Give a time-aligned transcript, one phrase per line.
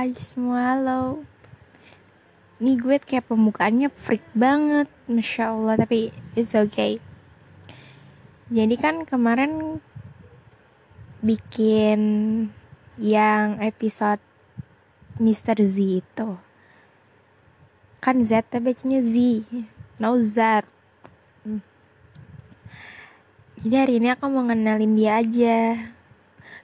[0.00, 1.28] Hai semua, halo
[2.56, 7.04] Ini gue kayak pembukaannya freak banget Masya Allah, tapi it's okay
[8.48, 9.84] Jadi kan kemarin
[11.20, 12.00] Bikin
[12.96, 14.24] Yang episode
[15.20, 15.68] Mr.
[15.68, 16.30] Z itu
[18.00, 19.44] Kan Z tapi bacanya Z
[20.00, 20.64] No Z.
[23.60, 25.92] Jadi hari ini aku mau ngenalin dia aja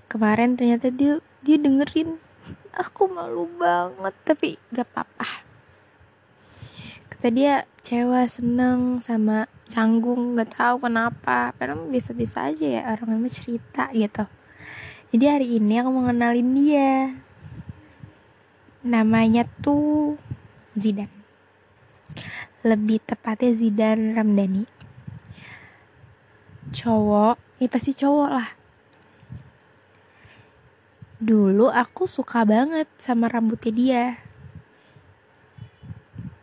[0.08, 2.16] Kemarin ternyata dia dia dengerin
[2.76, 5.44] aku malu banget tapi gak apa-apa.
[7.08, 11.56] Kata dia cewek seneng sama canggung gak tahu kenapa.
[11.56, 14.24] Padahal bisa-bisa aja ya orang yang cerita gitu.
[15.14, 17.14] Jadi hari ini aku mau kenalin dia.
[18.84, 20.20] Namanya tuh
[20.76, 21.08] Zidan.
[22.66, 24.68] Lebih tepatnya Zidan Ramdhani.
[26.74, 28.55] Cowok ini pasti cowok lah
[31.16, 34.04] dulu aku suka banget sama rambutnya dia.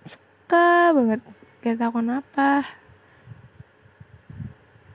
[0.06, 1.22] Suka banget.
[1.62, 2.66] Gak tau kenapa.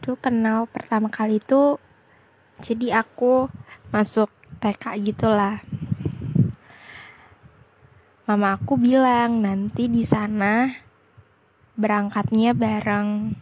[0.02, 1.78] Dulu kenal pertama kali itu
[2.58, 3.46] jadi aku
[3.94, 5.62] masuk TK gitulah.
[8.26, 10.68] Mama aku bilang nanti di sana
[11.78, 13.32] berangkatnya bareng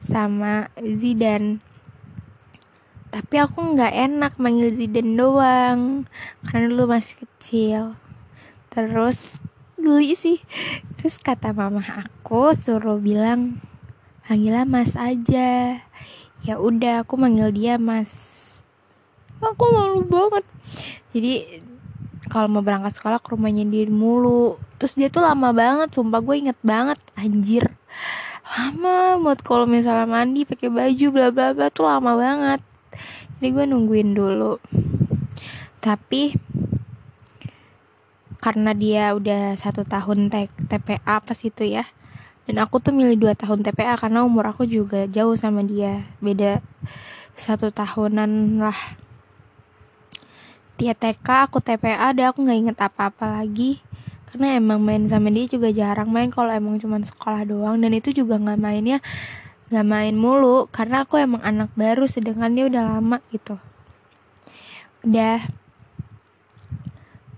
[0.00, 1.73] sama Zidan
[3.14, 6.02] tapi aku nggak enak manggil Zidane doang
[6.50, 7.94] karena dulu masih kecil.
[8.74, 9.38] Terus
[9.78, 10.42] geli sih.
[10.98, 13.62] Terus kata mama aku suruh bilang
[14.26, 15.78] panggilnya mas aja.
[16.42, 18.10] Ya udah aku manggil dia mas.
[19.38, 20.42] Aku malu banget.
[21.14, 21.62] Jadi
[22.26, 24.58] kalau mau berangkat sekolah ke rumahnya dia mulu.
[24.82, 26.98] Terus dia tuh lama banget sumpah gue inget banget.
[27.14, 27.78] Anjir.
[28.58, 32.73] Lama buat kalau misalnya mandi pakai baju bla bla bla tuh lama banget
[33.38, 34.58] jadi gue nungguin dulu.
[35.82, 36.36] Tapi
[38.40, 40.28] karena dia udah satu tahun
[40.68, 41.88] TPA pas itu ya
[42.44, 46.04] dan aku tuh milih dua tahun TPA karena umur aku juga jauh sama dia.
[46.20, 46.60] Beda
[47.32, 48.76] satu tahunan lah.
[50.76, 53.80] Dia TK aku TPA deh aku nggak inget apa-apa lagi.
[54.28, 57.80] Karena emang main sama dia juga jarang main kalau emang cuma sekolah doang.
[57.80, 59.00] Dan itu juga nggak mainnya
[59.72, 63.56] nggak main mulu karena aku emang anak baru sedangkan dia udah lama gitu.
[65.04, 65.44] Udah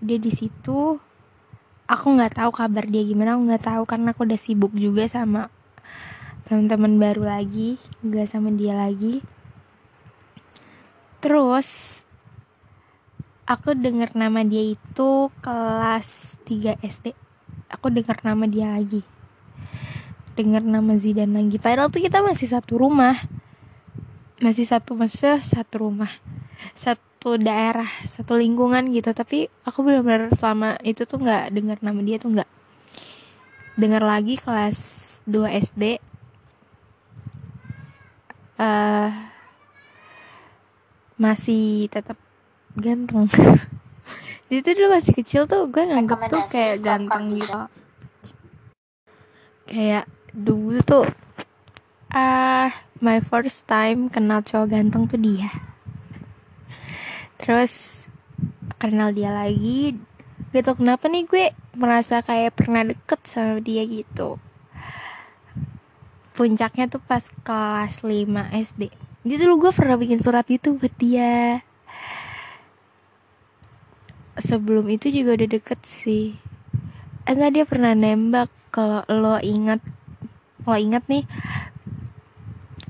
[0.02, 1.02] udah di situ
[1.86, 5.50] aku nggak tahu kabar dia gimana aku nggak tahu karena aku udah sibuk juga sama
[6.46, 9.22] teman-teman baru lagi nggak sama dia lagi.
[11.22, 12.02] Terus
[13.46, 17.14] aku dengar nama dia itu kelas 3 SD
[17.70, 19.06] aku dengar nama dia lagi
[20.36, 21.56] dengar nama Zidan lagi.
[21.56, 23.16] Padahal tuh kita masih satu rumah.
[24.38, 26.12] Masih satu maksudnya satu rumah.
[26.76, 29.10] Satu daerah satu lingkungan gitu.
[29.16, 32.50] Tapi aku benar-benar selama itu tuh nggak dengar nama dia tuh nggak.
[33.80, 34.78] Dengar lagi kelas
[35.24, 35.82] 2 SD
[38.60, 39.10] uh,
[41.16, 42.20] masih tetap
[42.76, 43.28] ganteng.
[44.52, 47.58] Itu dulu masih kecil tuh gue nganggep tuh kayak ganteng gitu.
[49.66, 51.08] kayak dulu tuh
[52.12, 52.70] ah uh,
[53.00, 55.48] my first time kenal cowok ganteng tuh dia.
[57.40, 58.06] Terus
[58.76, 59.96] kenal dia lagi
[60.52, 64.36] gitu kenapa nih gue merasa kayak pernah deket sama dia gitu.
[66.36, 71.66] Puncaknya tuh pas kelas 5 SD jadi dulu gue pernah bikin surat itu buat dia.
[74.38, 76.38] Sebelum itu juga udah deket sih.
[77.26, 79.82] Enggak dia pernah nembak kalau lo ingat
[80.66, 81.22] lo ingat nih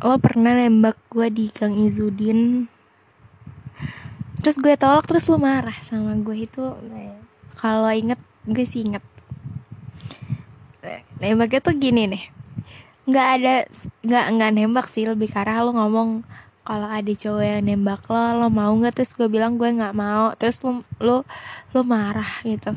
[0.00, 2.68] lo pernah nembak gue di Gang Izudin.
[4.44, 6.62] Terus gue tolak terus lo marah sama gue itu
[7.56, 9.04] kalau inget gue sih inget
[11.18, 12.24] nembaknya tuh gini nih.
[13.08, 13.54] Nggak ada
[14.04, 16.22] nggak nggak nembak sih lebih karena lo ngomong
[16.66, 19.00] kalau ada cowok yang nembak lo lo mau nggak?
[19.00, 20.32] Terus gue bilang gue nggak mau.
[20.36, 21.16] Terus lo lo
[21.72, 22.76] lo marah gitu.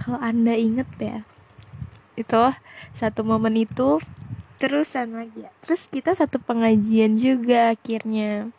[0.00, 1.20] Kalau anda inget ya
[2.20, 2.52] itu
[2.92, 3.98] satu momen itu
[4.60, 5.50] terusan lagi ya.
[5.64, 8.52] Terus kita satu pengajian juga akhirnya.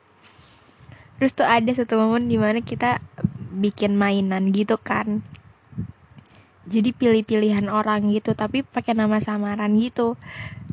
[1.22, 2.98] Terus tuh ada satu momen di mana kita
[3.54, 5.22] bikin mainan gitu kan.
[6.66, 10.18] Jadi pilih-pilihan orang gitu tapi pakai nama samaran gitu.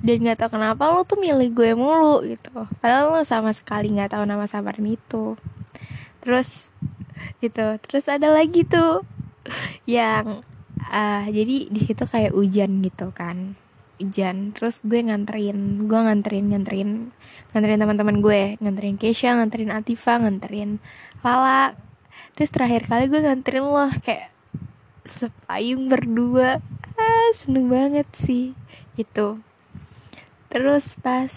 [0.01, 2.65] Dan nggak tahu kenapa lo tuh milih gue mulu gitu.
[2.81, 5.37] Padahal lo sama sekali nggak tahu nama samaran itu.
[6.25, 6.73] Terus
[7.39, 9.07] gitu terus ada lagi tuh
[9.87, 10.43] yang
[10.81, 13.59] uh, jadi di situ kayak hujan gitu kan.
[13.99, 14.55] Hujan.
[14.55, 16.91] Terus gue nganterin gue nganterin nganterin
[17.55, 18.43] nganterin teman-teman gue.
[18.63, 20.79] Nganterin Kesha nganterin Atifa nganterin
[21.27, 21.75] Lala.
[22.39, 24.31] Terus terakhir kali gue nganterin lo kayak
[25.03, 26.63] sepayung berdua.
[26.95, 28.55] Ah seneng banget sih.
[28.95, 29.43] Itu
[30.49, 31.31] terus pas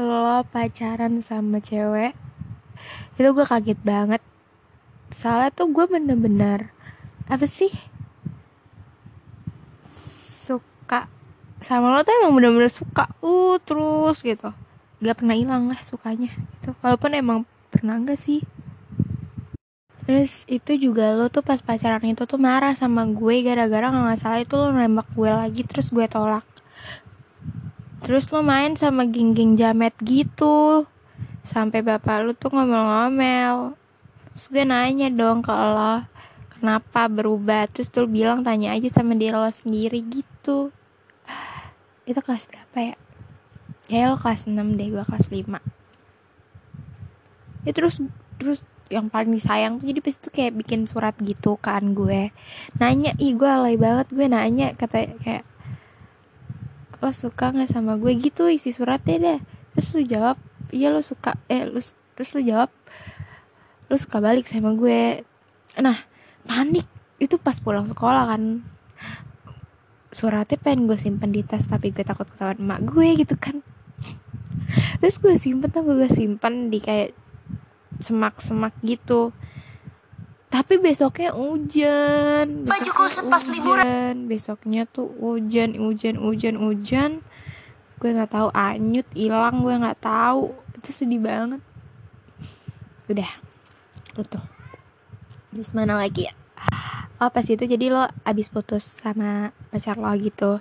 [0.00, 2.16] lo pacaran sama cewek
[3.14, 4.22] itu gue kaget banget.
[5.14, 6.74] Soalnya tuh gue bener-bener
[7.30, 7.70] apa sih
[10.84, 11.08] suka
[11.64, 14.52] sama lo tuh emang bener-bener suka uh terus gitu
[15.00, 17.38] gak pernah hilang lah sukanya itu walaupun emang
[17.72, 18.44] pernah gak sih
[20.04, 24.20] Terus itu juga lo tuh pas pacaran itu tuh marah sama gue gara-gara kalau nggak
[24.20, 26.44] salah itu lo nembak gue lagi terus gue tolak.
[28.04, 30.84] Terus lo main sama geng-geng jamet gitu.
[31.40, 33.80] Sampai bapak lo tuh ngomel-ngomel.
[34.28, 36.04] Terus gue nanya dong ke lo,
[36.64, 37.68] kenapa berubah?
[37.68, 40.72] Terus tuh bilang tanya aja sama diri lo sendiri gitu.
[42.08, 42.96] Itu kelas berapa ya?
[43.84, 45.60] Kayak lo kelas 6 deh, gue kelas 5.
[47.68, 48.00] Ya terus
[48.40, 52.36] terus yang paling disayang tuh jadi pas itu kayak bikin surat gitu kan gue
[52.76, 55.44] nanya ih gue alay banget gue nanya kata kayak
[57.00, 59.40] lo suka nggak sama gue gitu isi suratnya deh
[59.72, 60.36] terus lu jawab
[60.68, 61.80] iya lo suka eh lu
[62.12, 62.68] terus lu jawab
[63.88, 65.24] lu suka balik sama gue
[65.80, 65.96] nah
[66.44, 66.86] panik.
[67.18, 68.62] Itu pas pulang sekolah kan.
[70.14, 73.64] Suratnya pengen gue simpen di tas tapi gue takut ketahuan emak gue gitu kan.
[75.02, 77.16] Terus gue simpen tuh gue simpen di kayak
[77.98, 79.34] semak-semak gitu.
[80.54, 82.62] Tapi besoknya hujan.
[82.62, 84.30] Baju kusut pas liburan.
[84.30, 87.10] besoknya tuh hujan hujan hujan hujan.
[87.98, 90.54] Gue nggak tahu anyut hilang gue nggak tahu.
[90.78, 91.58] Itu sedih banget.
[93.10, 93.30] Udah
[94.14, 94.38] itu
[95.54, 96.34] terus mana lagi ya?
[97.22, 100.58] Oh pas itu jadi lo abis putus sama pacar lo gitu.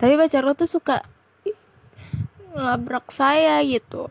[0.00, 1.04] Tapi pacar lo tuh suka
[2.56, 4.08] labrak saya gitu.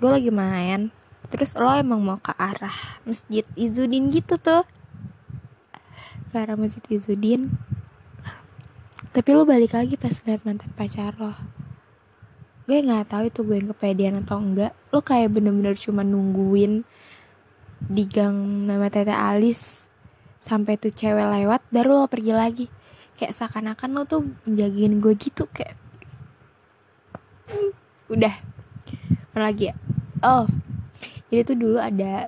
[0.00, 0.88] Gue lagi main
[1.28, 4.64] terus lo emang mau ke arah masjid Izudin gitu tuh.
[6.32, 7.52] Ke arah masjid Izudin
[9.12, 11.36] tapi lo balik lagi pas liat mantan pacar lo.
[12.70, 14.72] Gue nggak tahu itu gue yang kepedean atau enggak.
[14.94, 16.86] Lo kayak bener-bener cuma nungguin
[17.90, 19.90] di gang nama Tete Alis
[20.46, 22.66] sampai tuh cewek lewat baru lo pergi lagi.
[23.18, 25.74] Kayak seakan-akan lo tuh menjagain gue gitu kayak.
[28.06, 28.38] Udah.
[29.34, 29.74] Mana lagi ya?
[30.22, 30.46] Oh
[31.30, 32.26] jadi tuh dulu ada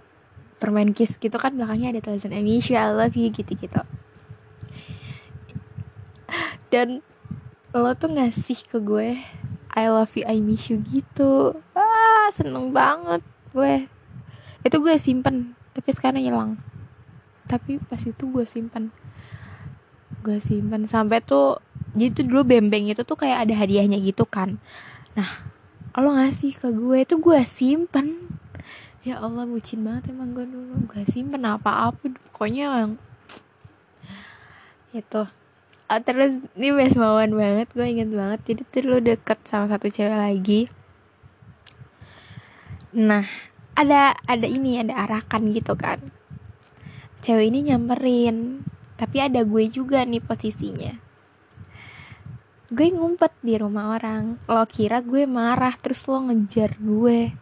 [0.62, 3.82] permain kiss gitu kan belakangnya ada tulisan you I love you gitu gitu
[6.72, 7.02] dan
[7.74, 9.18] lo tuh ngasih ke gue
[9.74, 11.56] I love you I miss you gitu.
[11.72, 13.20] Ah seneng banget
[13.52, 13.88] gue
[14.62, 16.60] itu gue simpen tapi sekarang hilang.
[17.50, 18.94] Tapi pas itu gue simpen.
[20.22, 21.58] Gue simpen sampai tuh
[21.92, 24.62] jadi tuh dulu bembeng itu tuh kayak ada hadiahnya gitu kan.
[25.18, 25.28] Nah
[25.98, 28.38] lo ngasih ke gue itu gue simpen.
[29.02, 30.86] Ya Allah bucin banget emang gue dulu.
[30.86, 31.98] Gue simpen apa-apa
[32.30, 32.94] pokoknya yang
[34.94, 35.26] itu.
[35.92, 38.40] Oh, terus ini best moment banget gue inget banget.
[38.48, 40.60] Jadi tuh lo deket sama satu cewek lagi.
[42.94, 46.12] Nah ada ada ini ada arakan gitu kan.
[47.22, 48.66] Cewek ini nyamperin
[48.98, 50.94] tapi ada gue juga nih posisinya.
[52.72, 54.40] Gue ngumpet di rumah orang.
[54.48, 57.32] Lo kira gue marah terus lo ngejar gue.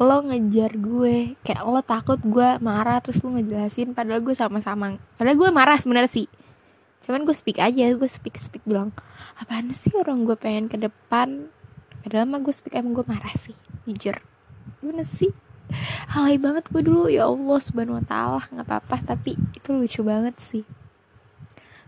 [0.00, 1.38] Lo ngejar gue.
[1.44, 4.98] Kayak lo takut gue marah terus lo ngejelasin padahal gue sama-sama.
[5.18, 6.26] Padahal gue marah sebenarnya sih.
[7.06, 8.90] Cuman gue speak aja gue speak speak bilang
[9.38, 11.50] apaan sih orang gue pengen ke depan?
[12.02, 13.54] Padahal mah gue speak emang gue marah sih
[13.86, 14.18] jujur
[14.80, 15.32] gimana sih?
[16.14, 17.10] Alay banget gue dulu.
[17.10, 18.96] Ya Allah subhanahu wa ta'ala nggak apa-apa.
[19.02, 20.64] Tapi itu lucu banget sih.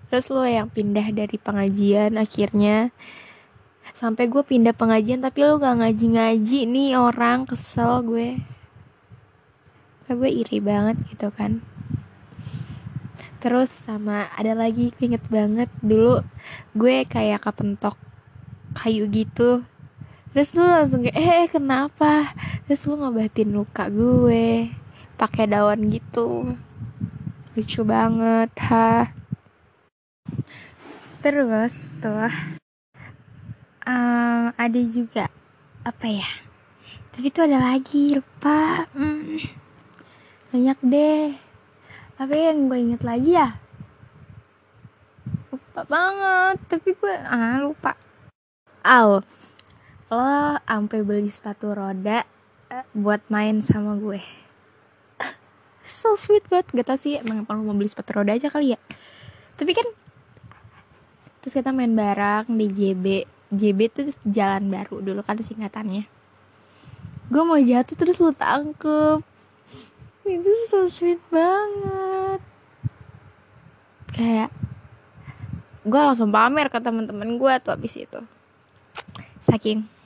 [0.09, 2.91] Terus lo yang pindah dari pengajian akhirnya.
[3.93, 7.45] Sampai gue pindah pengajian tapi lo gak ngaji-ngaji nih orang.
[7.45, 8.29] Kesel gue.
[10.07, 11.61] Kayak gue iri banget gitu kan.
[13.39, 15.69] Terus sama ada lagi gue inget banget.
[15.85, 16.25] Dulu
[16.75, 17.95] gue kayak kepentok
[18.77, 19.65] kayu gitu
[20.33, 22.33] terus lu langsung kayak eh kenapa?
[22.69, 24.73] Terus lu ngobatin luka gue
[25.19, 26.55] pakai daun gitu.
[27.57, 29.13] Lucu banget ha.
[31.25, 32.31] Terus tuh
[33.89, 35.27] um, ada juga
[35.83, 36.29] apa ya
[37.19, 38.87] tapi itu ada lagi lupa.
[38.95, 39.43] Hmm,
[40.55, 41.35] banyak deh.
[42.15, 43.59] Apa yang gue inget lagi ya?
[45.51, 47.99] Lupa banget tapi gue ah lupa.
[48.87, 49.19] Aw
[50.09, 52.25] lo sampai beli sepatu roda
[52.73, 54.21] uh, buat main sama gue.
[55.89, 56.73] So sweet banget.
[56.73, 58.79] Gak tau sih emang kalau mau beli sepatu roda aja kali ya.
[59.61, 59.85] Tapi kan
[61.41, 63.05] terus kita main bareng di JB
[63.53, 66.05] JB itu jalan baru dulu kan singkatannya.
[67.29, 69.21] Gue mau jatuh terus lu tangkep.
[70.25, 72.41] Itu so sweet banget.
[74.13, 74.53] Kayak
[75.85, 78.21] gue langsung pamer ke teman-teman gue tuh abis itu.
[79.45, 79.98] Saking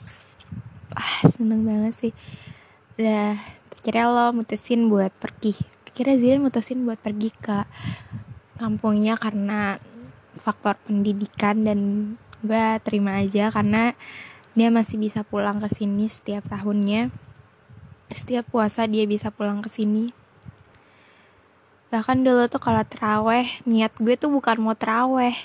[0.94, 2.12] ah seneng banget sih.
[2.96, 3.36] Udah
[3.82, 5.58] akhirnya lo mutusin buat pergi.
[5.88, 7.66] Akhirnya Zidan mutusin buat pergi ke
[8.56, 9.76] kampungnya karena
[10.38, 11.80] faktor pendidikan dan
[12.40, 13.92] gue terima aja karena
[14.52, 17.12] dia masih bisa pulang ke sini setiap tahunnya.
[18.12, 20.12] Setiap puasa dia bisa pulang ke sini.
[21.92, 25.36] Bahkan dulu tuh kalau teraweh niat gue tuh bukan mau teraweh.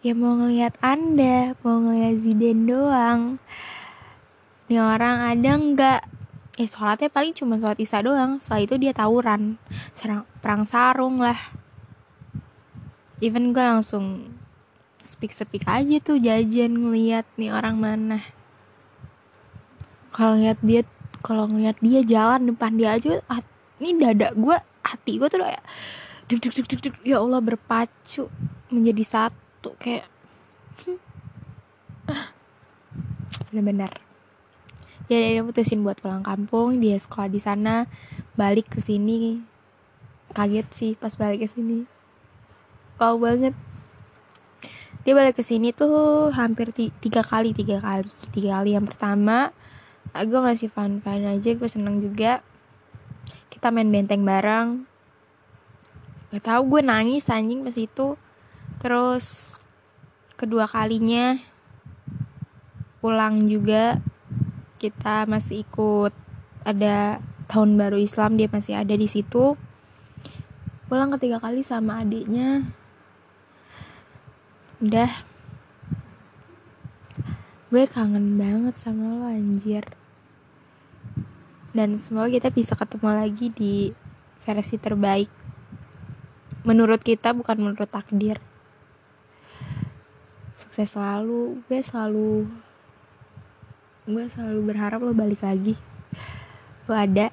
[0.00, 3.42] Ya mau ngelihat anda mau ngelihat Ziden doang
[4.72, 6.00] ini orang ada nggak?
[6.56, 8.40] Eh sholatnya paling cuma sholat isya doang.
[8.40, 9.60] Setelah itu dia tawuran.
[9.92, 11.36] Serang perang sarung lah.
[13.20, 14.32] Even gue langsung
[15.04, 18.24] speak speak aja tuh jajan ngeliat nih orang mana.
[20.08, 20.88] Kalau ngeliat dia
[21.20, 23.20] kalau ngeliat dia jalan depan dia aja
[23.76, 24.56] ini dada gue
[24.88, 25.60] hati gue tuh kayak
[26.32, 26.94] duk duk duk duk duk.
[27.04, 28.32] Ya Allah berpacu
[28.72, 30.08] menjadi satu kayak.
[33.52, 34.11] Bener-bener
[35.18, 37.84] ya dia putusin buat pulang kampung dia sekolah di sana
[38.38, 39.44] balik ke sini.
[40.32, 41.84] Kaget sih pas balik ke sini.
[42.96, 43.52] Wow banget.
[45.02, 48.72] Dia balik ke sini tuh hampir tiga kali tiga kali tiga kali.
[48.72, 49.52] Yang pertama
[50.12, 52.40] gue masih fun fun aja gue seneng juga.
[53.52, 54.88] Kita main benteng bareng.
[56.32, 58.16] Gak tau gue nangis anjing pas itu.
[58.80, 59.56] Terus
[60.40, 61.38] kedua kalinya
[63.02, 63.98] pulang juga
[64.82, 66.10] kita masih ikut.
[66.66, 69.54] Ada tahun baru Islam dia masih ada di situ.
[70.90, 72.66] Pulang ketiga kali sama adiknya.
[74.82, 75.22] Udah.
[77.70, 79.86] Gue kangen banget sama lo anjir.
[81.72, 83.94] Dan semoga kita bisa ketemu lagi di
[84.44, 85.30] versi terbaik.
[86.66, 88.42] Menurut kita bukan menurut takdir.
[90.52, 91.64] Sukses selalu.
[91.70, 92.50] Gue selalu
[94.02, 95.78] gue selalu berharap lo balik lagi.
[96.90, 97.30] Lo ada.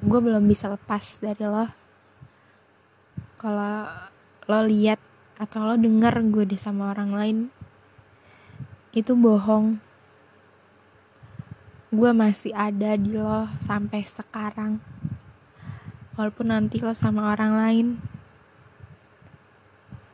[0.00, 1.68] Gue belum bisa lepas dari lo.
[3.36, 3.84] Kalau
[4.48, 4.96] lo lihat
[5.36, 7.38] atau lo denger gue deh sama orang lain
[8.96, 9.76] itu bohong.
[11.92, 14.80] Gue masih ada di lo sampai sekarang.
[16.16, 17.86] Walaupun nanti lo sama orang lain.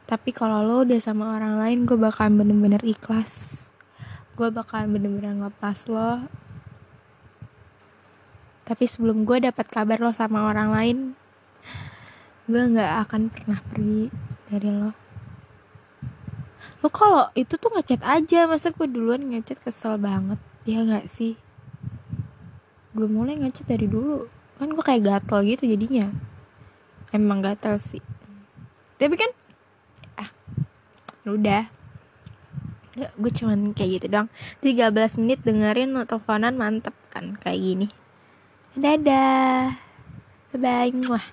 [0.02, 3.67] Tapi kalau lo udah sama orang lain gue bakal bener-bener ikhlas
[4.38, 6.30] gue bakal bener-bener ngelepas lo.
[8.62, 10.98] Tapi sebelum gue dapat kabar lo sama orang lain
[12.48, 14.08] gue nggak akan pernah pergi
[14.46, 14.94] dari lo.
[16.78, 21.34] Lo kalau itu tuh ngechat aja masa gue duluan ngechat kesel banget ya nggak sih?
[22.94, 24.30] Gue mulai ngechat dari dulu.
[24.62, 26.14] Kan gue kayak gatel gitu jadinya.
[27.10, 28.04] Emang gatel sih.
[29.02, 29.34] Tapi kan
[30.14, 30.30] ah
[31.26, 31.77] udah
[32.98, 34.28] ya, gue cuman kayak gitu dong
[34.66, 37.86] 13 menit dengerin teleponan mantep kan kayak gini.
[38.74, 39.78] Dadah.
[40.54, 41.28] Bye bye